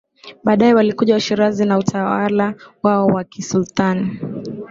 [0.43, 4.19] Baadaye walikuja Washirazi na utawala wao wa kisultani